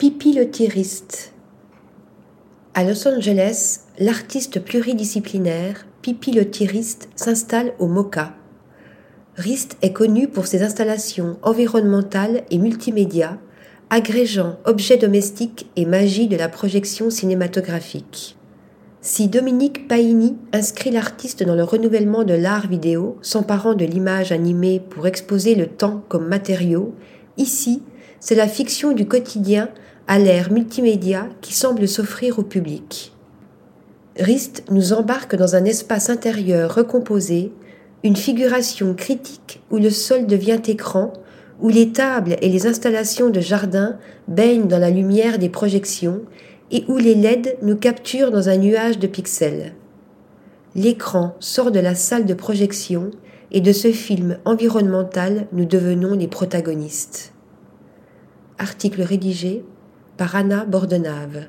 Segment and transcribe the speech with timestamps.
[0.00, 1.34] Pipi le tiriste.
[2.72, 8.32] À Los Angeles, l'artiste pluridisciplinaire Pipi le tiriste s'installe au MoCA.
[9.36, 13.36] Rist est connu pour ses installations environnementales et multimédia,
[13.90, 18.38] agrégeant objets domestiques et magie de la projection cinématographique.
[19.02, 24.80] Si Dominique Paini inscrit l'artiste dans le renouvellement de l'art vidéo, s'emparant de l'image animée
[24.80, 26.94] pour exposer le temps comme matériau,
[27.36, 27.82] ici,
[28.20, 29.70] c'est la fiction du quotidien
[30.06, 33.12] à l'ère multimédia qui semble s'offrir au public.
[34.18, 37.52] Rist nous embarque dans un espace intérieur recomposé,
[38.04, 41.12] une figuration critique où le sol devient écran,
[41.60, 46.20] où les tables et les installations de jardin baignent dans la lumière des projections
[46.70, 49.74] et où les LED nous capturent dans un nuage de pixels.
[50.74, 53.10] L'écran sort de la salle de projection
[53.52, 57.32] et de ce film environnemental nous devenons les protagonistes.
[58.60, 59.64] Article rédigé
[60.18, 61.46] par Anna Bordenave.